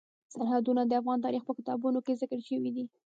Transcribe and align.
سرحدونه 0.33 0.81
د 0.85 0.91
افغان 1.01 1.19
تاریخ 1.25 1.43
په 1.45 1.53
کتابونو 1.57 1.99
کې 2.05 2.19
ذکر 2.21 2.39
شوی 2.47 2.71
دي. 2.75 2.85